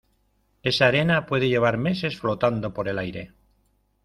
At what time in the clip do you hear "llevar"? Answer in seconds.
1.47-1.77